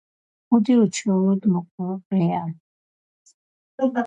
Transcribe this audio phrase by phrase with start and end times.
[0.53, 2.41] კუდი უჩვეულოდ მოკლეა.